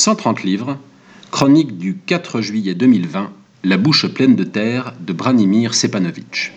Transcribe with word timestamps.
130 0.00 0.44
livres, 0.44 0.78
chronique 1.30 1.76
du 1.76 1.98
4 2.06 2.40
juillet 2.40 2.74
2020, 2.74 3.30
La 3.64 3.76
bouche 3.76 4.06
pleine 4.06 4.34
de 4.34 4.44
terre 4.44 4.94
de 4.98 5.12
Branimir 5.12 5.74
Sepanovitch. 5.74 6.54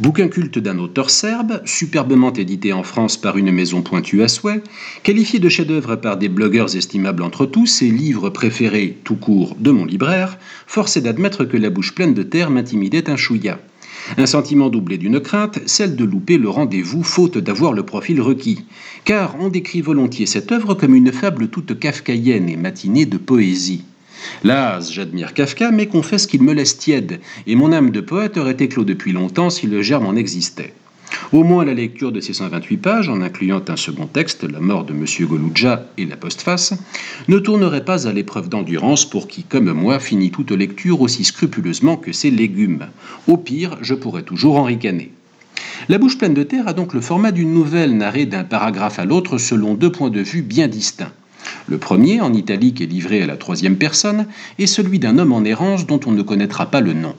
Bouquin 0.00 0.28
culte 0.28 0.58
d'un 0.58 0.78
auteur 0.78 1.08
serbe, 1.08 1.62
superbement 1.64 2.30
édité 2.30 2.74
en 2.74 2.82
France 2.82 3.16
par 3.16 3.38
une 3.38 3.52
maison 3.52 3.80
pointue 3.80 4.22
à 4.22 4.28
souhait, 4.28 4.62
qualifié 5.02 5.38
de 5.38 5.48
chef-d'œuvre 5.48 5.96
par 5.96 6.18
des 6.18 6.28
blogueurs 6.28 6.76
estimables 6.76 7.22
entre 7.22 7.46
tous 7.46 7.80
et 7.80 7.90
livre 7.90 8.28
préféré 8.28 8.98
tout 9.02 9.16
court 9.16 9.56
de 9.58 9.70
mon 9.70 9.86
libraire, 9.86 10.36
force 10.66 10.98
est 10.98 11.02
d'admettre 11.02 11.46
que 11.46 11.56
La 11.56 11.70
bouche 11.70 11.94
pleine 11.94 12.12
de 12.12 12.22
terre 12.22 12.50
m'intimidait 12.50 13.08
un 13.08 13.16
chouïa. 13.16 13.60
Un 14.18 14.26
sentiment 14.26 14.68
doublé 14.68 14.98
d'une 14.98 15.20
crainte, 15.20 15.60
celle 15.66 15.96
de 15.96 16.04
louper 16.04 16.38
le 16.38 16.48
rendez-vous 16.48 17.02
faute 17.02 17.38
d'avoir 17.38 17.72
le 17.72 17.84
profil 17.84 18.20
requis. 18.20 18.64
Car 19.04 19.36
on 19.40 19.48
décrit 19.48 19.80
volontiers 19.80 20.26
cette 20.26 20.52
œuvre 20.52 20.74
comme 20.74 20.94
une 20.94 21.12
fable 21.12 21.48
toute 21.48 21.78
kafkaïenne 21.78 22.48
et 22.48 22.56
matinée 22.56 23.06
de 23.06 23.18
poésie. 23.18 23.84
Là, 24.44 24.78
j'admire 24.80 25.34
Kafka, 25.34 25.70
mais 25.70 25.86
confesse 25.86 26.26
qu'il 26.26 26.42
me 26.42 26.52
laisse 26.52 26.78
tiède, 26.78 27.20
et 27.46 27.56
mon 27.56 27.72
âme 27.72 27.90
de 27.90 28.00
poète 28.00 28.36
aurait 28.36 28.56
éclos 28.60 28.84
depuis 28.84 29.12
longtemps 29.12 29.50
si 29.50 29.66
le 29.66 29.82
germe 29.82 30.06
en 30.06 30.14
existait. 30.14 30.74
Au 31.32 31.44
moins 31.44 31.64
la 31.64 31.74
lecture 31.74 32.12
de 32.12 32.20
ces 32.20 32.32
128 32.32 32.76
pages, 32.76 33.08
en 33.08 33.20
incluant 33.22 33.62
un 33.68 33.76
second 33.76 34.06
texte, 34.06 34.44
La 34.44 34.60
mort 34.60 34.84
de 34.84 34.92
M. 34.92 35.04
Goluja 35.26 35.86
et 35.98 36.04
la 36.04 36.16
postface, 36.16 36.74
ne 37.28 37.38
tournerait 37.38 37.84
pas 37.84 38.06
à 38.06 38.12
l'épreuve 38.12 38.48
d'endurance 38.48 39.08
pour 39.08 39.28
qui, 39.28 39.42
comme 39.42 39.72
moi, 39.72 39.98
finit 39.98 40.30
toute 40.30 40.50
lecture 40.50 41.00
aussi 41.00 41.24
scrupuleusement 41.24 41.96
que 41.96 42.12
ses 42.12 42.30
légumes. 42.30 42.88
Au 43.28 43.36
pire, 43.36 43.78
je 43.82 43.94
pourrais 43.94 44.22
toujours 44.22 44.56
en 44.58 44.64
ricaner. 44.64 45.10
La 45.88 45.98
bouche 45.98 46.18
pleine 46.18 46.34
de 46.34 46.42
terre 46.42 46.68
a 46.68 46.72
donc 46.72 46.94
le 46.94 47.00
format 47.00 47.32
d'une 47.32 47.52
nouvelle 47.52 47.96
narrée 47.96 48.26
d'un 48.26 48.44
paragraphe 48.44 48.98
à 48.98 49.04
l'autre 49.04 49.38
selon 49.38 49.74
deux 49.74 49.90
points 49.90 50.10
de 50.10 50.20
vue 50.20 50.42
bien 50.42 50.68
distincts. 50.68 51.12
Le 51.66 51.78
premier, 51.78 52.20
en 52.20 52.32
italique 52.34 52.80
et 52.80 52.86
livré 52.86 53.22
à 53.22 53.26
la 53.26 53.36
troisième 53.36 53.76
personne, 53.76 54.26
est 54.58 54.66
celui 54.66 54.98
d'un 54.98 55.18
homme 55.18 55.32
en 55.32 55.44
errance 55.44 55.86
dont 55.86 56.00
on 56.06 56.12
ne 56.12 56.22
connaîtra 56.22 56.66
pas 56.66 56.80
le 56.80 56.92
nom. 56.92 57.14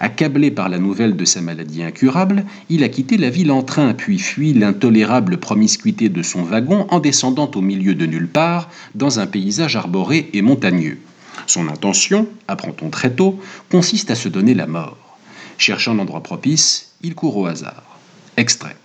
Accablé 0.00 0.50
par 0.50 0.68
la 0.68 0.78
nouvelle 0.78 1.16
de 1.16 1.24
sa 1.24 1.40
maladie 1.40 1.82
incurable, 1.82 2.44
il 2.68 2.84
a 2.84 2.88
quitté 2.88 3.16
la 3.16 3.30
ville 3.30 3.50
en 3.50 3.62
train, 3.62 3.94
puis 3.94 4.18
fui 4.18 4.52
l'intolérable 4.52 5.38
promiscuité 5.38 6.08
de 6.08 6.22
son 6.22 6.42
wagon 6.42 6.86
en 6.90 7.00
descendant 7.00 7.50
au 7.54 7.60
milieu 7.60 7.94
de 7.94 8.06
nulle 8.06 8.28
part, 8.28 8.68
dans 8.94 9.20
un 9.20 9.26
paysage 9.26 9.76
arboré 9.76 10.30
et 10.32 10.42
montagneux. 10.42 10.98
Son 11.46 11.68
intention, 11.68 12.26
apprend-on 12.48 12.90
très 12.90 13.10
tôt, 13.10 13.40
consiste 13.70 14.10
à 14.10 14.14
se 14.14 14.28
donner 14.28 14.54
la 14.54 14.66
mort. 14.66 15.18
Cherchant 15.58 15.94
l'endroit 15.94 16.22
propice, 16.22 16.92
il 17.02 17.14
court 17.14 17.36
au 17.36 17.46
hasard. 17.46 17.98
Extrait. 18.36 18.76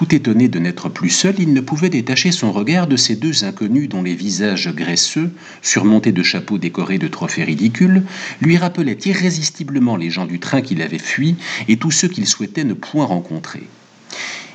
Tout 0.00 0.14
étonné 0.14 0.48
de 0.48 0.58
n'être 0.58 0.88
plus 0.88 1.10
seul, 1.10 1.34
il 1.38 1.52
ne 1.52 1.60
pouvait 1.60 1.90
détacher 1.90 2.32
son 2.32 2.52
regard 2.52 2.86
de 2.86 2.96
ces 2.96 3.16
deux 3.16 3.44
inconnus 3.44 3.86
dont 3.86 4.02
les 4.02 4.14
visages 4.14 4.74
graisseux, 4.74 5.30
surmontés 5.60 6.10
de 6.10 6.22
chapeaux 6.22 6.56
décorés 6.56 6.96
de 6.96 7.06
trophées 7.06 7.44
ridicules, 7.44 8.04
lui 8.40 8.56
rappelaient 8.56 8.96
irrésistiblement 9.04 9.96
les 9.96 10.08
gens 10.08 10.24
du 10.24 10.40
train 10.40 10.62
qu'il 10.62 10.80
avait 10.80 10.96
fui 10.96 11.36
et 11.68 11.76
tous 11.76 11.90
ceux 11.90 12.08
qu'il 12.08 12.26
souhaitait 12.26 12.64
ne 12.64 12.72
point 12.72 13.04
rencontrer. 13.04 13.64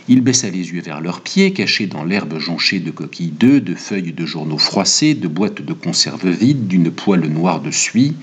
Il 0.07 0.21
baissa 0.21 0.49
les 0.49 0.71
yeux 0.71 0.81
vers 0.81 0.99
leurs 0.99 1.21
pieds, 1.21 1.53
cachés 1.53 1.85
dans 1.85 2.03
l'herbe 2.03 2.39
jonchée 2.39 2.79
de 2.79 2.89
coquilles 2.89 3.29
d'œufs, 3.29 3.63
de 3.63 3.75
feuilles 3.75 4.13
de 4.13 4.25
journaux 4.25 4.57
froissés, 4.57 5.13
de 5.13 5.27
boîtes 5.27 5.61
de 5.61 5.73
conserve 5.73 6.27
vides, 6.27 6.65
d'une 6.65 6.89
poêle 6.89 7.27
noire 7.27 7.61
de 7.61 7.69
suie, 7.69 8.15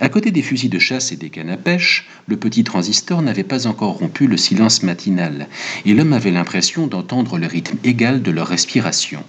à 0.00 0.08
côté 0.08 0.30
des 0.30 0.42
fusils 0.42 0.70
de 0.70 0.78
chasse 0.78 1.12
et 1.12 1.16
des 1.16 1.28
cannes 1.28 1.50
à 1.50 1.58
pêche, 1.58 2.08
le 2.26 2.38
petit 2.38 2.64
transistor 2.64 3.20
n'avait 3.20 3.44
pas 3.44 3.66
encore 3.66 3.98
rompu 3.98 4.26
le 4.26 4.38
silence 4.38 4.82
matinal, 4.82 5.46
et 5.84 5.92
l'homme 5.92 6.14
avait 6.14 6.30
l'impression 6.30 6.86
d'entendre 6.86 7.38
le 7.38 7.46
rythme 7.46 7.76
égal 7.84 8.22
de 8.22 8.30
leur 8.30 8.46
respiration. 8.46 9.22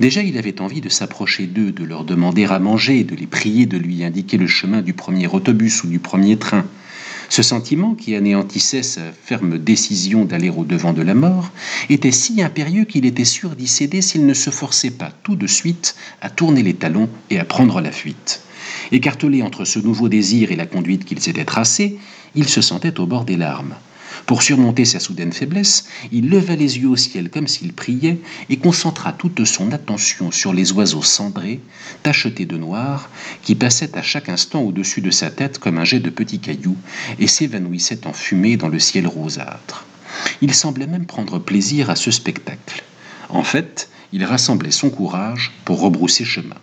Déjà, 0.00 0.22
il 0.22 0.38
avait 0.38 0.60
envie 0.60 0.80
de 0.80 0.88
s'approcher 0.88 1.46
d'eux, 1.46 1.70
de 1.70 1.84
leur 1.84 2.04
demander 2.04 2.44
à 2.46 2.58
manger, 2.58 3.04
de 3.04 3.14
les 3.14 3.28
prier 3.28 3.66
de 3.66 3.78
lui 3.78 4.02
indiquer 4.02 4.38
le 4.38 4.48
chemin 4.48 4.82
du 4.82 4.92
premier 4.92 5.28
autobus 5.28 5.84
ou 5.84 5.86
du 5.86 6.00
premier 6.00 6.36
train. 6.36 6.66
Ce 7.28 7.42
sentiment, 7.42 7.94
qui 7.94 8.14
anéantissait 8.14 8.82
sa 8.82 9.00
ferme 9.24 9.56
décision 9.56 10.24
d'aller 10.24 10.50
au-devant 10.50 10.92
de 10.92 11.02
la 11.02 11.14
mort, 11.14 11.50
était 11.88 12.10
si 12.10 12.42
impérieux 12.42 12.84
qu'il 12.84 13.06
était 13.06 13.24
sûr 13.24 13.50
d'y 13.56 13.68
céder 13.68 14.02
s'il 14.02 14.26
ne 14.26 14.34
se 14.34 14.50
forçait 14.50 14.90
pas 14.90 15.12
tout 15.22 15.36
de 15.36 15.46
suite 15.46 15.94
à 16.20 16.28
tourner 16.28 16.62
les 16.62 16.74
talons 16.74 17.08
et 17.30 17.38
à 17.38 17.44
prendre 17.44 17.80
la 17.80 17.92
fuite. 17.92 18.42
Écartelé 18.92 19.42
entre 19.42 19.64
ce 19.64 19.78
nouveau 19.78 20.10
désir 20.10 20.52
et 20.52 20.56
la 20.56 20.66
conduite 20.66 21.06
qu'il 21.06 21.18
s'était 21.18 21.46
tracée, 21.46 21.98
il 22.34 22.46
se 22.46 22.60
sentait 22.60 23.00
au 23.00 23.06
bord 23.06 23.24
des 23.24 23.38
larmes. 23.38 23.74
Pour 24.26 24.42
surmonter 24.42 24.84
sa 24.84 25.00
soudaine 25.00 25.32
faiblesse, 25.32 25.86
il 26.12 26.28
leva 26.28 26.54
les 26.54 26.78
yeux 26.78 26.90
au 26.90 26.96
ciel 26.96 27.30
comme 27.30 27.48
s'il 27.48 27.72
priait 27.72 28.18
et 28.50 28.58
concentra 28.58 29.12
toute 29.14 29.46
son 29.46 29.72
attention 29.72 30.30
sur 30.30 30.52
les 30.52 30.72
oiseaux 30.72 31.02
cendrés, 31.02 31.60
tachetés 32.02 32.44
de 32.44 32.58
noir, 32.58 33.08
qui 33.42 33.54
passaient 33.54 33.96
à 33.96 34.02
chaque 34.02 34.28
instant 34.28 34.60
au-dessus 34.60 35.00
de 35.00 35.10
sa 35.10 35.30
tête 35.30 35.58
comme 35.58 35.78
un 35.78 35.84
jet 35.84 36.00
de 36.00 36.10
petits 36.10 36.38
cailloux 36.38 36.76
et 37.18 37.26
s'évanouissaient 37.26 38.06
en 38.06 38.12
fumée 38.12 38.58
dans 38.58 38.68
le 38.68 38.78
ciel 38.78 39.06
rosâtre. 39.06 39.86
Il 40.42 40.52
semblait 40.52 40.86
même 40.86 41.06
prendre 41.06 41.38
plaisir 41.38 41.88
à 41.88 41.96
ce 41.96 42.10
spectacle. 42.10 42.84
En 43.30 43.42
fait, 43.42 43.88
il 44.12 44.24
rassemblait 44.24 44.70
son 44.70 44.90
courage 44.90 45.50
pour 45.64 45.80
rebrousser 45.80 46.24
chemin. 46.24 46.56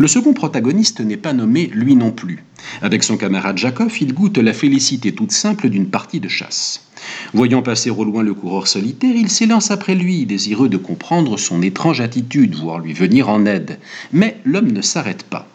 Le 0.00 0.06
second 0.06 0.32
protagoniste 0.32 1.00
n'est 1.00 1.16
pas 1.16 1.32
nommé 1.32 1.68
lui 1.74 1.96
non 1.96 2.12
plus. 2.12 2.44
Avec 2.82 3.02
son 3.02 3.16
camarade 3.16 3.58
Jacob, 3.58 3.90
il 4.00 4.14
goûte 4.14 4.38
la 4.38 4.52
félicité 4.52 5.10
toute 5.10 5.32
simple 5.32 5.68
d'une 5.68 5.88
partie 5.88 6.20
de 6.20 6.28
chasse. 6.28 6.86
Voyant 7.34 7.62
passer 7.62 7.90
au 7.90 8.04
loin 8.04 8.22
le 8.22 8.32
coureur 8.32 8.68
solitaire, 8.68 9.16
il 9.16 9.28
s'élance 9.28 9.72
après 9.72 9.96
lui, 9.96 10.24
désireux 10.24 10.68
de 10.68 10.76
comprendre 10.76 11.36
son 11.36 11.62
étrange 11.62 12.00
attitude, 12.00 12.54
voire 12.54 12.78
lui 12.78 12.92
venir 12.92 13.28
en 13.28 13.44
aide. 13.44 13.80
Mais 14.12 14.36
l'homme 14.44 14.70
ne 14.70 14.82
s'arrête 14.82 15.24
pas. 15.24 15.48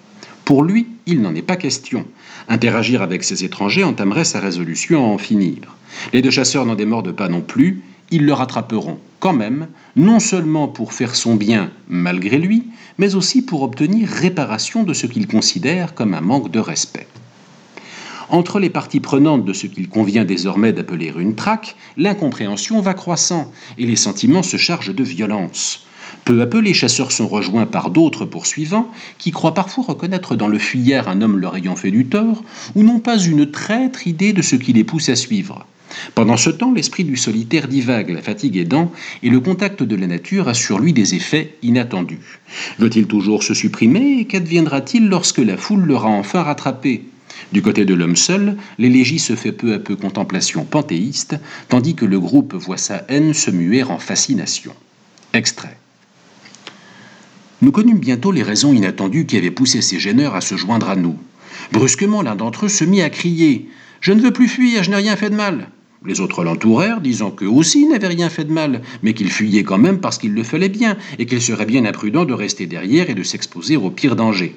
Pour 0.44 0.64
lui, 0.64 0.88
il 1.06 1.22
n'en 1.22 1.36
est 1.36 1.42
pas 1.42 1.56
question. 1.56 2.06
Interagir 2.50 3.02
avec 3.02 3.24
ces 3.24 3.46
étrangers 3.46 3.86
entamerait 3.86 4.26
sa 4.26 4.42
résolution 4.42 5.06
à 5.06 5.08
en 5.08 5.18
finir. 5.18 5.78
Les 6.12 6.22
deux 6.22 6.32
chasseurs 6.32 6.66
n'en 6.66 6.76
démordent 6.76 7.16
pas 7.16 7.30
non 7.30 7.40
plus, 7.40 7.82
ils 8.14 8.26
le 8.26 8.34
rattraperont 8.34 9.00
quand 9.20 9.34
même, 9.34 9.68
non 9.96 10.20
seulement 10.20 10.68
pour 10.68 10.94
faire 10.94 11.16
son 11.16 11.34
bien 11.36 11.72
malgré 11.90 12.38
lui, 12.38 12.68
mais 13.00 13.16
aussi 13.16 13.42
pour 13.42 13.64
obtenir 13.64 14.08
réparation 14.08 14.84
de 14.84 14.94
ce 14.94 15.08
qu'il 15.08 15.26
considère 15.26 15.96
comme 15.96 16.14
un 16.14 16.22
manque 16.22 16.52
de 16.52 16.60
respect. 16.60 17.08
Entre 18.30 18.60
les 18.60 18.70
parties 18.70 19.00
prenantes 19.00 19.46
de 19.46 19.54
ce 19.54 19.66
qu'il 19.66 19.90
convient 19.90 20.26
désormais 20.26 20.74
d'appeler 20.74 21.12
une 21.18 21.34
traque, 21.34 21.76
l'incompréhension 21.98 22.82
va 22.82 22.94
croissant 22.94 23.52
et 23.80 23.86
les 23.88 23.96
sentiments 23.96 24.44
se 24.44 24.58
chargent 24.58 24.94
de 24.94 25.04
violence. 25.04 25.88
Peu 26.24 26.40
à 26.42 26.46
peu, 26.46 26.60
les 26.60 26.76
chasseurs 26.76 27.12
sont 27.12 27.28
rejoints 27.28 27.66
par 27.66 27.90
d'autres 27.90 28.26
poursuivants 28.26 28.92
qui 29.18 29.32
croient 29.32 29.56
parfois 29.56 29.86
reconnaître 29.86 30.36
dans 30.36 30.48
le 30.48 30.60
fuyard 30.60 31.08
un 31.08 31.22
homme 31.24 31.40
leur 31.40 31.58
ayant 31.58 31.76
fait 31.76 31.92
du 31.92 32.06
tort 32.06 32.44
ou 32.76 32.84
n'ont 32.84 33.00
pas 33.00 33.18
une 33.18 33.50
traître 33.50 34.06
idée 34.06 34.34
de 34.34 34.44
ce 34.44 34.56
qui 34.56 34.72
les 34.72 34.84
pousse 34.84 35.10
à 35.10 35.16
suivre. 35.16 35.66
Pendant 36.16 36.38
ce 36.38 36.50
temps, 36.50 36.74
l'esprit 36.74 37.04
du 37.04 37.18
solitaire 37.18 37.68
divague, 37.68 38.10
la 38.10 38.22
fatigue 38.22 38.58
aidant, 38.58 38.92
et 39.22 39.30
le 39.30 39.40
contact 39.40 39.84
de 39.84 39.96
la 39.96 40.08
nature 40.08 40.48
a 40.48 40.54
sur 40.54 40.80
lui 40.80 40.94
des 40.94 41.16
effets 41.16 41.56
inattendus. 41.62 42.40
Veut-il 42.80 43.08
toujours 43.08 43.44
se 43.44 43.54
supprimer 43.54 44.20
et 44.20 44.26
qu'adviendra-t-il 44.26 45.08
lorsque 45.08 45.40
la 45.40 45.58
foule 45.58 45.86
l'aura 45.86 46.10
enfin 46.10 46.44
rattrapé? 46.44 47.04
Du 47.52 47.62
côté 47.62 47.86
de 47.86 47.94
l'homme 47.94 48.16
seul, 48.16 48.58
l'élégie 48.78 49.20
se 49.20 49.36
fait 49.36 49.52
peu 49.52 49.74
à 49.74 49.80
peu 49.80 49.96
contemplation 49.96 50.66
panthéiste, 50.66 51.36
tandis 51.70 51.96
que 51.96 52.06
le 52.06 52.20
groupe 52.20 52.54
voit 52.54 52.78
sa 52.78 53.04
haine 53.10 53.34
se 53.34 53.52
muer 53.52 53.84
en 53.84 54.00
fascination. 54.00 54.74
Extrait. 55.34 55.78
Nous 57.62 57.72
connûmes 57.72 58.00
bientôt 58.00 58.32
les 58.32 58.44
raisons 58.44 58.74
inattendues 58.74 59.26
qui 59.26 59.38
avaient 59.38 59.52
poussé 59.52 59.82
ces 59.82 60.00
gêneurs 60.00 60.36
à 60.36 60.42
se 60.42 60.58
joindre 60.58 60.90
à 60.90 60.96
nous. 60.96 61.18
Brusquement, 61.72 62.22
l'un 62.22 62.36
d'entre 62.36 62.66
eux 62.66 62.70
se 62.70 62.84
mit 62.84 63.02
à 63.02 63.10
crier 63.10 63.70
Je 64.02 64.12
ne 64.12 64.22
veux 64.22 64.34
plus 64.34 64.48
fuir, 64.48 64.84
je 64.84 64.90
n'ai 64.90 64.98
rien 64.98 65.16
fait 65.16 65.30
de 65.30 65.36
mal. 65.36 65.70
Les 66.06 66.20
autres 66.20 66.44
l'entourèrent, 66.44 67.00
disant 67.00 67.32
qu'eux 67.32 67.48
aussi 67.48 67.86
n'avaient 67.86 68.08
rien 68.08 68.30
fait 68.30 68.44
de 68.44 68.52
mal, 68.52 68.82
mais 69.04 69.14
qu'ils 69.14 69.32
fuyaient 69.32 69.64
quand 69.64 69.78
même 69.78 70.00
parce 70.00 70.18
qu'il 70.18 70.34
le 70.34 70.44
fallait 70.44 70.68
bien, 70.68 70.98
et 71.18 71.26
qu'il 71.26 71.42
serait 71.42 71.66
bien 71.66 71.86
imprudent 71.86 72.26
de 72.26 72.34
rester 72.34 72.66
derrière 72.66 73.10
et 73.10 73.14
de 73.14 73.24
s'exposer 73.24 73.78
au 73.78 73.90
pire 73.90 74.18
danger. 74.18 74.56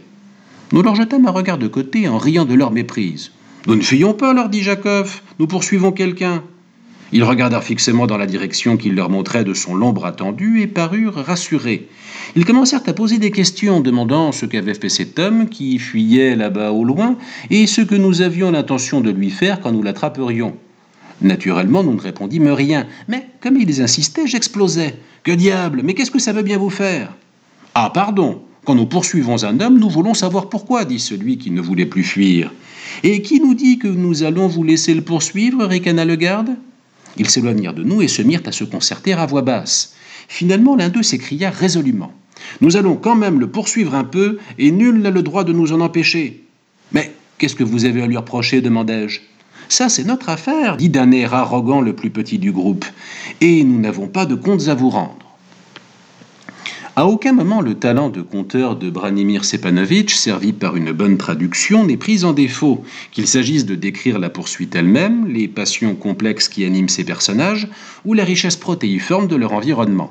Nous 0.73 0.82
leur 0.82 0.97
jetâmes 0.97 1.26
un 1.26 1.31
regard 1.31 1.59
de 1.59 1.69
côté 1.69 2.09
en 2.09 2.19
riant 2.19 2.44
de 2.44 2.55
leur 2.55 2.73
méprise. 2.73 3.31
Nous 3.69 3.76
ne 3.76 3.82
fuyons 3.82 4.12
pas, 4.12 4.32
leur 4.32 4.49
dit 4.49 4.62
Jacob, 4.62 5.06
nous 5.38 5.47
poursuivons 5.47 5.93
quelqu'un. 5.93 6.43
Ils 7.12 7.23
regardèrent 7.23 7.62
fixement 7.62 8.09
dans 8.09 8.19
la 8.19 8.26
direction 8.26 8.76
qu'il 8.76 8.97
leur 8.97 9.09
montrait 9.09 9.44
de 9.44 9.55
son 9.55 9.76
long 9.76 9.93
bras 9.93 10.11
tendu 10.11 10.61
et 10.61 10.67
parurent 10.67 11.15
rassurés. 11.15 11.87
Ils 12.35 12.44
commencèrent 12.44 12.82
à 12.85 12.93
poser 12.93 13.19
des 13.19 13.31
questions, 13.31 13.81
demandant 13.81 14.32
ce 14.32 14.47
qu'avait 14.47 14.75
fait 14.75 14.88
cet 14.88 15.21
homme 15.21 15.49
qui 15.49 15.79
fuyait 15.79 16.35
là-bas 16.35 16.73
au 16.73 16.82
loin 16.82 17.17
et 17.50 17.69
ce 17.69 17.82
que 17.82 17.94
nous 17.94 18.23
avions 18.23 18.50
l'intention 18.50 19.00
de 19.00 19.11
lui 19.11 19.31
faire 19.31 19.61
quand 19.61 19.71
nous 19.71 19.85
l'attraperions. 19.85 20.56
Naturellement, 21.23 21.83
nous 21.83 21.95
ne 21.95 22.01
répondîmes 22.01 22.49
rien, 22.49 22.87
mais 23.09 23.27
comme 23.41 23.57
ils 23.57 23.83
insistaient, 23.83 24.27
j'explosais. 24.27 24.97
Que 25.23 25.33
diable 25.33 25.81
Mais 25.83 25.95
qu'est-ce 25.95 26.11
que 26.11 26.19
ça 26.19 26.33
veut 26.33 26.43
bien 26.43 26.59
vous 26.59 26.71
faire? 26.71 27.13
Ah, 27.75 27.91
pardon 27.93 28.43
Quand 28.65 28.75
nous 28.75 28.87
poursuivons 28.87 29.43
un 29.45 29.61
homme, 29.61 29.79
nous 29.79 29.89
voulons 29.89 30.15
savoir 30.15 30.49
pourquoi, 30.49 30.85
dit 30.85 31.01
celui 31.01 31.39
qui 31.39 31.51
ne 31.51 31.61
voulait 31.61 31.87
plus 31.87 32.05
fuir. 32.05 32.53
Et 33.03 33.23
qui 33.23 33.41
nous 33.41 33.55
dit 33.55 33.79
que 33.79 33.89
nous 33.89 34.23
allons 34.23 34.47
vous 34.47 34.63
laisser 34.63 34.95
le 34.95 35.01
poursuivre 35.01 35.65
ricana 35.65 36.05
le 36.05 36.17
garde? 36.17 36.51
Ils 37.17 37.31
s'éloignèrent 37.31 37.75
de 37.75 37.83
nous 37.83 38.03
et 38.03 38.09
se 38.09 38.23
mirent 38.23 38.43
à 38.47 38.53
se 38.53 38.65
concerter 38.65 39.15
à 39.15 39.27
voix 39.27 39.43
basse. 39.43 39.95
Finalement, 40.29 40.77
l'un 40.77 40.91
d'eux 40.91 41.03
s'écria 41.03 41.51
résolument 41.51 42.12
Nous 42.61 42.77
allons 42.77 42.97
quand 42.97 43.17
même 43.17 43.41
le 43.41 43.47
poursuivre 43.49 43.95
un 43.95 44.05
peu, 44.05 44.39
et 44.59 44.71
nul 44.71 45.01
n'a 45.01 45.11
le 45.11 45.23
droit 45.23 45.45
de 45.45 45.53
nous 45.53 45.73
en 45.73 45.81
empêcher. 45.81 46.45
Mais 46.93 47.12
qu'est-ce 47.39 47.55
que 47.55 47.65
vous 47.65 47.85
avez 47.85 48.03
à 48.03 48.07
lui 48.07 48.17
reprocher? 48.17 48.61
demandai-je. 48.61 49.21
Ça, 49.69 49.89
c'est 49.89 50.05
notre 50.05 50.29
affaire, 50.29 50.77
dit 50.77 50.89
d'un 50.89 51.11
air 51.11 51.35
arrogant 51.35 51.81
le 51.81 51.95
plus 51.95 52.11
petit 52.11 52.39
du 52.39 52.53
groupe, 52.53 52.85
et 53.41 53.65
nous 53.65 53.81
n'avons 53.81 54.07
pas 54.07 54.27
de 54.27 54.35
comptes 54.35 54.69
à 54.69 54.75
vous 54.75 54.91
rendre. 54.91 55.27
À 56.99 57.07
aucun 57.07 57.33
moment 57.33 57.61
le 57.61 57.75
talent 57.75 58.09
de 58.09 58.23
conteur 58.23 58.77
de 58.77 58.89
Branimir 58.89 59.45
Sepanovitch, 59.45 60.15
servi 60.15 60.55
par 60.55 60.77
une 60.77 60.93
bonne 60.93 61.19
traduction, 61.19 61.85
n'est 61.85 61.99
pris 61.99 62.25
en 62.25 62.33
défaut, 62.33 62.83
qu'il 63.13 63.27
s'agisse 63.27 63.67
de 63.67 63.75
décrire 63.75 64.19
la 64.19 64.31
poursuite 64.31 64.75
elle-même, 64.75 65.27
les 65.29 65.47
passions 65.47 65.95
complexes 65.95 66.49
qui 66.49 66.65
animent 66.65 66.89
ses 66.89 67.05
personnages, 67.05 67.69
ou 68.07 68.15
la 68.15 68.25
richesse 68.25 68.57
protéiforme 68.57 69.29
de 69.29 69.37
leur 69.37 69.53
environnement. 69.53 70.11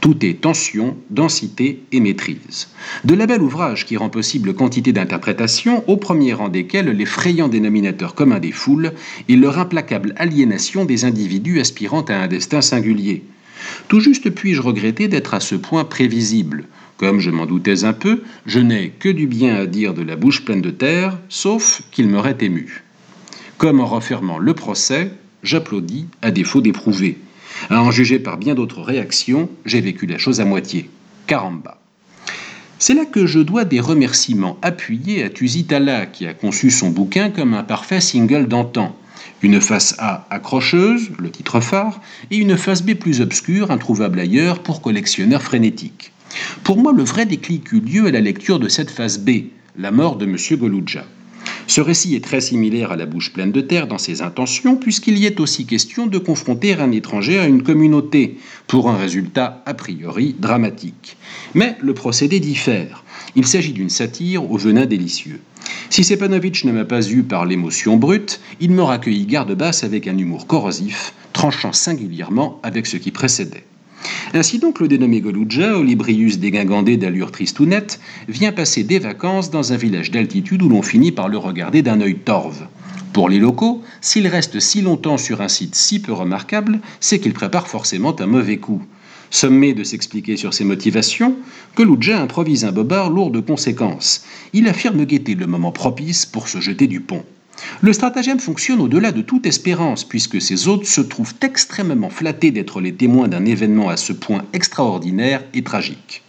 Tout 0.00 0.24
est 0.24 0.40
tension, 0.40 0.96
densité 1.10 1.82
et 1.92 2.00
maîtrise. 2.00 2.68
De 3.04 3.14
la 3.14 3.26
bel 3.26 3.42
ouvrage 3.42 3.84
qui 3.84 3.98
rend 3.98 4.08
possible 4.08 4.54
quantité 4.54 4.92
d'interprétations, 4.92 5.84
au 5.88 5.98
premier 5.98 6.32
rang 6.32 6.48
desquelles 6.48 6.88
l'effrayant 6.88 7.48
dénominateur 7.48 8.14
commun 8.14 8.38
des 8.38 8.52
foules 8.52 8.92
et 9.28 9.36
leur 9.36 9.58
implacable 9.58 10.14
aliénation 10.16 10.86
des 10.86 11.04
individus 11.04 11.60
aspirant 11.60 12.00
à 12.02 12.14
un 12.14 12.28
destin 12.28 12.62
singulier. 12.62 13.24
Tout 13.88 14.00
juste 14.00 14.30
puis-je 14.30 14.62
regretter 14.62 15.06
d'être 15.06 15.34
à 15.34 15.40
ce 15.40 15.54
point 15.54 15.84
prévisible. 15.84 16.64
Comme 16.96 17.20
je 17.20 17.30
m'en 17.30 17.44
doutais 17.44 17.84
un 17.84 17.92
peu, 17.92 18.22
je 18.46 18.58
n'ai 18.58 18.90
que 18.90 19.10
du 19.10 19.26
bien 19.26 19.56
à 19.56 19.66
dire 19.66 19.92
de 19.92 20.02
la 20.02 20.16
bouche 20.16 20.46
pleine 20.46 20.62
de 20.62 20.70
terre, 20.70 21.18
sauf 21.28 21.82
qu'il 21.90 22.08
m'aurait 22.08 22.38
ému. 22.40 22.84
Comme 23.58 23.80
en 23.80 23.86
refermant 23.86 24.38
le 24.38 24.54
procès, 24.54 25.10
j'applaudis 25.42 26.06
à 26.22 26.30
défaut 26.30 26.62
d'éprouver. 26.62 27.18
À 27.68 27.82
en 27.82 27.90
juger 27.90 28.18
par 28.18 28.38
bien 28.38 28.54
d'autres 28.54 28.82
réactions, 28.82 29.50
j'ai 29.66 29.80
vécu 29.80 30.06
la 30.06 30.18
chose 30.18 30.40
à 30.40 30.44
moitié. 30.44 30.88
Caramba. 31.26 31.78
C'est 32.78 32.94
là 32.94 33.04
que 33.04 33.26
je 33.26 33.40
dois 33.40 33.66
des 33.66 33.80
remerciements 33.80 34.56
appuyés 34.62 35.22
à 35.22 35.28
Tusitala, 35.28 36.06
qui 36.06 36.26
a 36.26 36.32
conçu 36.32 36.70
son 36.70 36.88
bouquin 36.88 37.28
comme 37.28 37.52
un 37.52 37.62
parfait 37.62 38.00
single 38.00 38.48
d'antan. 38.48 38.96
Une 39.42 39.60
face 39.60 39.94
A 39.98 40.26
accrocheuse, 40.30 41.10
le 41.18 41.30
titre 41.30 41.60
phare, 41.60 42.00
et 42.30 42.38
une 42.38 42.56
face 42.56 42.82
B 42.82 42.94
plus 42.94 43.20
obscure, 43.20 43.70
introuvable 43.70 44.18
ailleurs 44.18 44.60
pour 44.60 44.80
collectionneurs 44.80 45.42
frénétiques. 45.42 46.12
Pour 46.64 46.78
moi, 46.78 46.92
le 46.92 47.02
vrai 47.02 47.26
déclic 47.26 47.70
eut 47.72 47.80
lieu 47.80 48.06
à 48.06 48.10
la 48.10 48.20
lecture 48.20 48.58
de 48.58 48.68
cette 48.68 48.90
face 48.90 49.18
B, 49.18 49.30
la 49.76 49.90
mort 49.90 50.16
de 50.16 50.24
M. 50.24 50.36
Goluja. 50.58 51.04
Ce 51.66 51.80
récit 51.80 52.14
est 52.14 52.24
très 52.24 52.40
similaire 52.40 52.92
à 52.92 52.96
La 52.96 53.06
bouche 53.06 53.32
pleine 53.32 53.52
de 53.52 53.60
terre 53.60 53.86
dans 53.86 53.98
ses 53.98 54.22
intentions, 54.22 54.76
puisqu'il 54.76 55.18
y 55.18 55.26
est 55.26 55.40
aussi 55.40 55.66
question 55.66 56.06
de 56.06 56.18
confronter 56.18 56.74
un 56.74 56.92
étranger 56.92 57.38
à 57.38 57.46
une 57.46 57.62
communauté, 57.62 58.38
pour 58.66 58.90
un 58.90 58.96
résultat 58.96 59.62
a 59.66 59.74
priori 59.74 60.34
dramatique. 60.38 61.16
Mais 61.54 61.76
le 61.80 61.94
procédé 61.94 62.40
diffère. 62.40 63.04
Il 63.36 63.46
s'agit 63.46 63.72
d'une 63.72 63.90
satire 63.90 64.50
au 64.50 64.56
venin 64.56 64.86
délicieux. 64.86 65.40
Si 65.88 66.04
Sepanovitch 66.04 66.64
ne 66.64 66.72
m'a 66.72 66.84
pas 66.84 67.08
eu 67.08 67.22
par 67.22 67.46
l'émotion 67.46 67.96
brute, 67.96 68.40
il 68.60 68.70
m'aura 68.70 68.94
accueilli 68.94 69.26
garde 69.26 69.54
basse 69.54 69.84
avec 69.84 70.08
un 70.08 70.16
humour 70.18 70.46
corrosif, 70.46 71.14
tranchant 71.32 71.72
singulièrement 71.72 72.60
avec 72.62 72.86
ce 72.86 72.96
qui 72.96 73.10
précédait. 73.10 73.64
Ainsi 74.32 74.58
donc, 74.58 74.80
le 74.80 74.88
dénommé 74.88 75.20
Goluja, 75.20 75.76
Olibrius 75.76 76.38
dégingandé 76.38 76.96
d'allure 76.96 77.32
tristounette, 77.32 78.00
vient 78.28 78.52
passer 78.52 78.84
des 78.84 78.98
vacances 78.98 79.50
dans 79.50 79.72
un 79.72 79.76
village 79.76 80.10
d'altitude 80.10 80.62
où 80.62 80.68
l'on 80.68 80.82
finit 80.82 81.12
par 81.12 81.28
le 81.28 81.36
regarder 81.36 81.82
d'un 81.82 82.00
œil 82.00 82.16
torve. 82.16 82.66
Pour 83.12 83.28
les 83.28 83.40
locaux, 83.40 83.82
s'il 84.00 84.28
reste 84.28 84.60
si 84.60 84.82
longtemps 84.82 85.18
sur 85.18 85.40
un 85.40 85.48
site 85.48 85.74
si 85.74 86.00
peu 86.00 86.12
remarquable, 86.12 86.78
c'est 87.00 87.18
qu'il 87.18 87.32
prépare 87.32 87.66
forcément 87.66 88.14
un 88.20 88.26
mauvais 88.26 88.58
coup. 88.58 88.82
Sommé 89.30 89.74
de 89.74 89.84
s'expliquer 89.84 90.36
sur 90.36 90.54
ses 90.54 90.64
motivations, 90.64 91.36
Goluja 91.76 92.20
improvise 92.20 92.64
un 92.64 92.72
bobard 92.72 93.10
lourd 93.10 93.30
de 93.30 93.40
conséquences. 93.40 94.24
Il 94.52 94.68
affirme 94.68 95.04
guetter 95.04 95.34
le 95.34 95.46
moment 95.46 95.72
propice 95.72 96.26
pour 96.26 96.48
se 96.48 96.60
jeter 96.60 96.86
du 96.86 97.00
pont. 97.00 97.24
Le 97.80 97.92
stratagème 97.92 98.40
fonctionne 98.40 98.80
au-delà 98.80 99.12
de 99.12 99.22
toute 99.22 99.46
espérance, 99.46 100.04
puisque 100.04 100.40
ses 100.40 100.68
hôtes 100.68 100.86
se 100.86 101.00
trouvent 101.00 101.34
extrêmement 101.42 102.10
flattés 102.10 102.50
d'être 102.50 102.80
les 102.80 102.94
témoins 102.94 103.28
d'un 103.28 103.44
événement 103.44 103.88
à 103.88 103.96
ce 103.96 104.12
point 104.12 104.44
extraordinaire 104.52 105.42
et 105.54 105.62
tragique. 105.62 106.22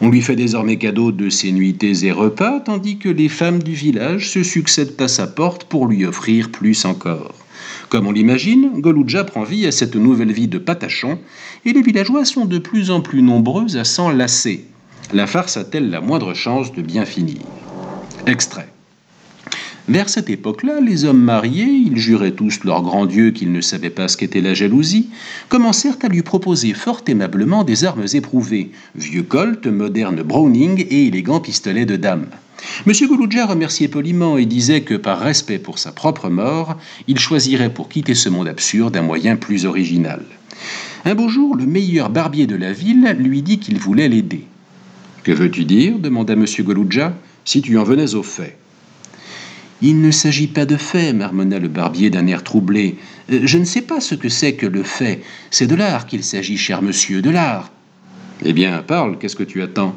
On 0.00 0.08
lui 0.08 0.22
fait 0.22 0.36
désormais 0.36 0.76
cadeau 0.76 1.12
de 1.12 1.28
ses 1.28 1.52
nuitées 1.52 2.06
et 2.06 2.12
repas, 2.12 2.60
tandis 2.60 2.98
que 2.98 3.08
les 3.08 3.28
femmes 3.28 3.62
du 3.62 3.72
village 3.72 4.30
se 4.30 4.42
succèdent 4.42 5.00
à 5.00 5.08
sa 5.08 5.26
porte 5.26 5.64
pour 5.64 5.86
lui 5.86 6.06
offrir 6.06 6.50
plus 6.50 6.84
encore. 6.84 7.34
Comme 7.90 8.06
on 8.06 8.12
l'imagine, 8.12 8.70
Goluja 8.76 9.24
prend 9.24 9.42
vie 9.42 9.66
à 9.66 9.72
cette 9.72 9.96
nouvelle 9.96 10.32
vie 10.32 10.48
de 10.48 10.58
patachon, 10.58 11.18
et 11.64 11.72
les 11.72 11.82
villageois 11.82 12.24
sont 12.24 12.44
de 12.44 12.58
plus 12.58 12.90
en 12.90 13.00
plus 13.00 13.20
nombreux 13.20 13.76
à 13.76 13.84
s'en 13.84 14.10
lasser. 14.10 14.64
La 15.12 15.26
farce 15.26 15.56
a-t-elle 15.56 15.90
la 15.90 16.00
moindre 16.00 16.32
chance 16.34 16.72
de 16.72 16.82
bien 16.82 17.04
finir? 17.04 17.42
Extrait. 18.26 18.68
Vers 19.90 20.08
cette 20.08 20.30
époque-là, 20.30 20.80
les 20.80 21.04
hommes 21.04 21.20
mariés, 21.20 21.64
ils 21.64 21.96
juraient 21.96 22.30
tous 22.30 22.62
leur 22.62 22.80
grand 22.82 23.06
Dieu 23.06 23.32
qu'ils 23.32 23.50
ne 23.50 23.60
savaient 23.60 23.90
pas 23.90 24.06
ce 24.06 24.16
qu'était 24.16 24.40
la 24.40 24.54
jalousie, 24.54 25.08
commencèrent 25.48 25.96
à 26.02 26.06
lui 26.06 26.22
proposer 26.22 26.74
fort 26.74 27.00
aimablement 27.08 27.64
des 27.64 27.84
armes 27.84 28.06
éprouvées, 28.14 28.70
vieux 28.94 29.24
Colt, 29.24 29.66
moderne 29.66 30.22
Browning 30.22 30.86
et 30.88 31.08
élégants 31.08 31.40
pistolets 31.40 31.86
de 31.86 31.96
dame. 31.96 32.26
M. 32.86 32.92
Gouloudja 33.08 33.46
remerciait 33.46 33.88
poliment 33.88 34.38
et 34.38 34.46
disait 34.46 34.82
que, 34.82 34.94
par 34.94 35.18
respect 35.18 35.58
pour 35.58 35.80
sa 35.80 35.90
propre 35.90 36.28
mort, 36.28 36.76
il 37.08 37.18
choisirait 37.18 37.74
pour 37.74 37.88
quitter 37.88 38.14
ce 38.14 38.28
monde 38.28 38.46
absurde 38.46 38.96
un 38.96 39.02
moyen 39.02 39.34
plus 39.34 39.66
original. 39.66 40.22
Un 41.04 41.16
beau 41.16 41.28
jour, 41.28 41.56
le 41.56 41.66
meilleur 41.66 42.10
barbier 42.10 42.46
de 42.46 42.54
la 42.54 42.72
ville 42.72 43.16
lui 43.18 43.42
dit 43.42 43.58
qu'il 43.58 43.80
voulait 43.80 44.08
l'aider. 44.08 44.44
Que 45.24 45.32
veux-tu 45.32 45.64
dire? 45.64 45.98
demanda 45.98 46.34
M. 46.34 46.46
Gouloudja, 46.60 47.12
si 47.44 47.60
tu 47.60 47.76
en 47.76 47.82
venais 47.82 48.14
au 48.14 48.22
fait. 48.22 48.56
Il 49.82 50.02
ne 50.02 50.10
s'agit 50.10 50.46
pas 50.46 50.66
de 50.66 50.76
fait, 50.76 51.12
marmonna 51.12 51.58
le 51.58 51.68
barbier 51.68 52.10
d'un 52.10 52.26
air 52.26 52.44
troublé. 52.44 52.98
Euh, 53.32 53.40
je 53.44 53.58
ne 53.58 53.64
sais 53.64 53.80
pas 53.80 54.00
ce 54.00 54.14
que 54.14 54.28
c'est 54.28 54.54
que 54.54 54.66
le 54.66 54.82
fait. 54.82 55.22
C'est 55.50 55.66
de 55.66 55.74
l'art 55.74 56.06
qu'il 56.06 56.22
s'agit, 56.22 56.58
cher 56.58 56.82
monsieur, 56.82 57.22
de 57.22 57.30
l'art. 57.30 57.70
Eh 58.44 58.52
bien, 58.52 58.82
parle, 58.82 59.18
qu'est-ce 59.18 59.36
que 59.36 59.42
tu 59.42 59.62
attends? 59.62 59.94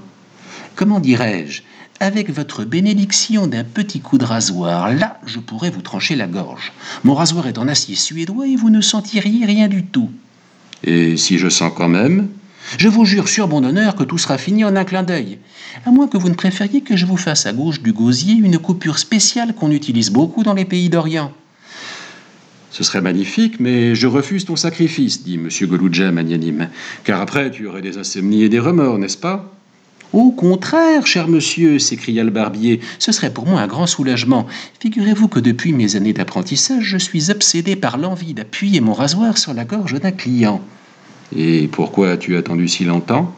Comment 0.76 1.00
dirais-je? 1.00 1.62
Avec 2.00 2.30
votre 2.30 2.66
bénédiction 2.66 3.48
d'un 3.48 3.64
petit 3.64 4.00
coup 4.00 4.18
de 4.18 4.26
rasoir, 4.26 4.94
là, 4.94 5.20
je 5.26 5.40
pourrais 5.40 5.70
vous 5.70 5.82
trancher 5.82 6.16
la 6.16 6.28
gorge. 6.28 6.72
Mon 7.04 7.14
rasoir 7.14 7.48
est 7.48 7.58
en 7.58 7.68
acier 7.68 7.96
suédois 7.96 8.48
et 8.48 8.56
vous 8.56 8.70
ne 8.70 8.82
sentiriez 8.82 9.46
rien 9.46 9.68
du 9.68 9.84
tout. 9.84 10.10
Et 10.84 11.16
si 11.18 11.38
je 11.38 11.50
sens 11.50 11.72
quand 11.76 11.88
même? 11.88 12.30
Je 12.78 12.88
vous 12.88 13.06
jure 13.06 13.28
sur 13.28 13.48
mon 13.48 13.64
honneur 13.64 13.96
que 13.96 14.04
tout 14.04 14.18
sera 14.18 14.38
fini 14.38 14.64
en 14.64 14.76
un 14.76 14.84
clin 14.84 15.04
d'œil, 15.04 15.40
à 15.86 15.92
moins 15.92 16.08
que 16.08 16.18
vous 16.18 16.30
ne 16.30 16.36
préfériez 16.36 16.82
que 16.82 16.96
je 16.96 17.06
vous 17.06 17.18
fasse 17.18 17.46
à 17.46 17.54
gauche 17.54 17.82
du 17.82 17.94
gosier 17.94 18.34
une 18.34 18.58
coupure 18.58 19.00
spéciale 19.00 19.54
qu'on 19.54 19.72
utilise 19.72 20.12
beaucoup 20.12 20.44
dans 20.44 20.54
les 20.54 20.66
pays 20.66 20.90
d'Orient. 20.90 21.32
Ce 22.72 22.84
serait 22.84 23.02
magnifique, 23.02 23.60
mais 23.60 23.94
je 23.94 24.08
refuse 24.08 24.46
ton 24.46 24.56
sacrifice, 24.56 25.24
dit 25.24 25.36
M. 25.36 25.50
Goluja 25.68 26.12
magnanime, 26.12 26.70
car 27.04 27.22
après 27.22 27.52
tu 27.52 27.68
aurais 27.68 27.84
des 27.84 28.00
insomnies 28.00 28.44
et 28.44 28.50
des 28.50 28.60
remords, 28.60 28.98
n'est-ce 28.98 29.18
pas? 29.18 29.54
Au 30.12 30.32
contraire, 30.32 31.08
cher 31.08 31.28
monsieur, 31.28 31.80
s'écria 31.80 32.24
le 32.24 32.30
barbier, 32.30 32.80
ce 33.00 33.12
serait 33.12 33.34
pour 33.34 33.48
moi 33.48 33.62
un 33.62 33.68
grand 33.68 33.88
soulagement. 33.88 34.46
Figurez-vous 34.80 35.28
que 35.28 35.40
depuis 35.40 35.74
mes 35.74 35.96
années 35.96 36.14
d'apprentissage, 36.14 36.84
je 36.84 36.98
suis 36.98 37.32
obsédé 37.32 37.76
par 37.76 37.98
l'envie 37.98 38.36
d'appuyer 38.36 38.80
mon 38.80 38.94
rasoir 38.94 39.40
sur 39.40 39.56
la 39.56 39.66
gorge 39.66 40.00
d'un 40.00 40.12
client. 40.12 40.62
Et 41.36 41.68
pourquoi 41.68 42.12
as-tu 42.12 42.36
attendu 42.36 42.68
si 42.68 42.86
longtemps? 42.86 43.34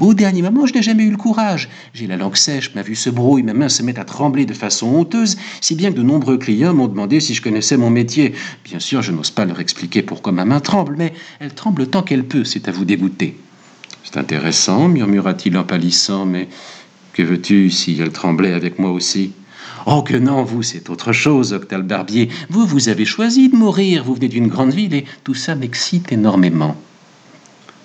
Au 0.00 0.14
dernier 0.14 0.42
moment, 0.42 0.66
je 0.66 0.74
n'ai 0.74 0.82
jamais 0.82 1.04
eu 1.04 1.10
le 1.10 1.16
courage. 1.16 1.68
J'ai 1.94 2.06
la 2.06 2.16
langue 2.16 2.36
sèche, 2.36 2.74
ma 2.74 2.82
vue 2.82 2.94
se 2.94 3.10
brouille, 3.10 3.42
ma 3.42 3.52
main 3.52 3.68
se 3.68 3.82
met 3.82 3.98
à 3.98 4.04
trembler 4.04 4.46
de 4.46 4.54
façon 4.54 4.86
honteuse, 4.88 5.36
si 5.60 5.74
bien 5.74 5.90
que 5.90 5.96
de 5.96 6.02
nombreux 6.02 6.38
clients 6.38 6.74
m'ont 6.74 6.88
demandé 6.88 7.20
si 7.20 7.34
je 7.34 7.42
connaissais 7.42 7.76
mon 7.76 7.90
métier. 7.90 8.34
Bien 8.64 8.80
sûr, 8.80 9.02
je 9.02 9.12
n'ose 9.12 9.30
pas 9.30 9.44
leur 9.44 9.60
expliquer 9.60 10.02
pourquoi 10.02 10.32
ma 10.32 10.44
main 10.44 10.60
tremble, 10.60 10.96
mais 10.98 11.12
elle 11.40 11.54
tremble 11.54 11.86
tant 11.86 12.02
qu'elle 12.02 12.24
peut, 12.24 12.44
c'est 12.44 12.68
à 12.68 12.72
vous 12.72 12.84
dégoûter. 12.84 13.36
C'est 14.04 14.18
intéressant, 14.18 14.88
murmura-t-il 14.88 15.56
en 15.56 15.64
pâlissant, 15.64 16.26
mais 16.26 16.48
que 17.12 17.22
veux-tu 17.22 17.70
si 17.70 17.96
elle 18.00 18.12
tremblait 18.12 18.52
avec 18.52 18.78
moi 18.78 18.90
aussi? 18.90 19.32
Oh 19.86 20.02
que 20.02 20.16
non, 20.16 20.42
vous, 20.42 20.62
c'est 20.62 20.90
autre 20.90 21.12
chose, 21.12 21.52
Octal 21.52 21.82
Barbier. 21.82 22.28
Vous, 22.50 22.66
vous 22.66 22.88
avez 22.88 23.04
choisi 23.04 23.48
de 23.48 23.56
mourir, 23.56 24.02
vous 24.04 24.14
venez 24.14 24.28
d'une 24.28 24.48
grande 24.48 24.72
ville, 24.72 24.94
et 24.94 25.04
tout 25.22 25.34
ça 25.34 25.54
m'excite 25.54 26.12
énormément. 26.12 26.76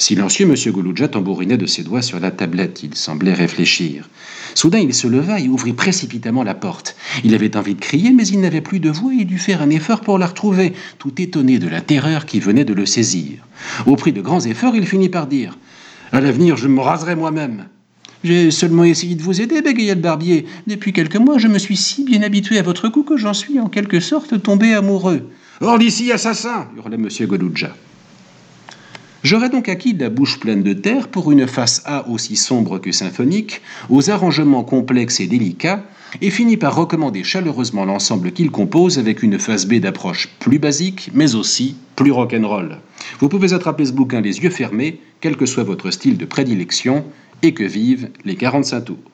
Silencieux, 0.01 0.49
M. 0.49 0.55
Gouloudja 0.73 1.07
tambourinait 1.09 1.59
de 1.59 1.67
ses 1.67 1.83
doigts 1.83 2.01
sur 2.01 2.19
la 2.19 2.31
tablette. 2.31 2.81
Il 2.81 2.95
semblait 2.95 3.35
réfléchir. 3.35 4.09
Soudain, 4.55 4.79
il 4.79 4.95
se 4.95 5.05
leva 5.05 5.39
et 5.39 5.47
ouvrit 5.47 5.73
précipitamment 5.73 6.41
la 6.41 6.55
porte. 6.55 6.95
Il 7.23 7.35
avait 7.35 7.55
envie 7.55 7.75
de 7.75 7.79
crier, 7.79 8.09
mais 8.09 8.25
il 8.25 8.41
n'avait 8.41 8.61
plus 8.61 8.79
de 8.79 8.89
voix 8.89 9.13
et 9.13 9.25
dut 9.25 9.37
faire 9.37 9.61
un 9.61 9.69
effort 9.69 10.01
pour 10.01 10.17
la 10.17 10.25
retrouver, 10.25 10.73
tout 10.97 11.21
étonné 11.21 11.59
de 11.59 11.67
la 11.67 11.81
terreur 11.81 12.25
qui 12.25 12.39
venait 12.39 12.65
de 12.65 12.73
le 12.73 12.87
saisir. 12.87 13.45
Au 13.85 13.95
prix 13.95 14.11
de 14.11 14.21
grands 14.21 14.39
efforts, 14.39 14.75
il 14.75 14.87
finit 14.87 15.09
par 15.09 15.27
dire 15.27 15.55
À 16.11 16.19
l'avenir, 16.19 16.57
je 16.57 16.67
me 16.67 16.81
raserai 16.81 17.15
moi-même. 17.15 17.67
J'ai 18.23 18.49
seulement 18.49 18.85
essayé 18.85 19.13
de 19.13 19.21
vous 19.21 19.39
aider, 19.39 19.61
bégaya 19.61 19.93
le 19.93 20.01
barbier. 20.01 20.47
Depuis 20.65 20.93
quelques 20.93 21.17
mois, 21.17 21.37
je 21.37 21.47
me 21.47 21.59
suis 21.59 21.77
si 21.77 22.03
bien 22.03 22.23
habitué 22.23 22.57
à 22.57 22.63
votre 22.63 22.89
coup 22.89 23.03
que 23.03 23.17
j'en 23.17 23.35
suis 23.35 23.59
en 23.59 23.69
quelque 23.69 23.99
sorte 23.99 24.41
tombé 24.41 24.73
amoureux. 24.73 25.29
Hors 25.59 25.77
d'ici, 25.77 26.11
assassin 26.11 26.69
hurla 26.75 26.95
M. 26.95 27.07
Gouloudja. 27.27 27.75
J'aurais 29.23 29.49
donc 29.49 29.69
acquis 29.69 29.93
la 29.93 30.09
bouche 30.09 30.39
pleine 30.39 30.63
de 30.63 30.73
terre 30.73 31.07
pour 31.07 31.31
une 31.31 31.45
face 31.45 31.83
A 31.85 32.07
aussi 32.07 32.35
sombre 32.35 32.79
que 32.79 32.91
symphonique, 32.91 33.61
aux 33.89 34.09
arrangements 34.09 34.63
complexes 34.63 35.19
et 35.19 35.27
délicats, 35.27 35.83
et 36.21 36.31
fini 36.31 36.57
par 36.57 36.75
recommander 36.75 37.23
chaleureusement 37.23 37.85
l'ensemble 37.85 38.31
qu'il 38.31 38.49
compose 38.49 38.97
avec 38.97 39.21
une 39.21 39.37
face 39.37 39.67
B 39.67 39.75
d'approche 39.75 40.27
plus 40.39 40.57
basique, 40.57 41.11
mais 41.13 41.35
aussi 41.35 41.75
plus 41.95 42.11
rock'n'roll. 42.11 42.77
Vous 43.19 43.29
pouvez 43.29 43.53
attraper 43.53 43.85
ce 43.85 43.93
bouquin 43.93 44.21
les 44.21 44.39
yeux 44.39 44.49
fermés, 44.49 44.99
quel 45.21 45.37
que 45.37 45.45
soit 45.45 45.63
votre 45.63 45.91
style 45.91 46.17
de 46.17 46.25
prédilection, 46.25 47.05
et 47.43 47.53
que 47.53 47.63
vivent 47.63 48.09
les 48.25 48.35
45 48.35 48.81
tours. 48.81 49.10